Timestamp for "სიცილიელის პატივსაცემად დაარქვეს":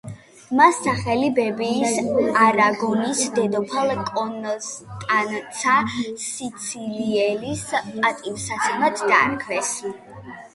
6.29-9.73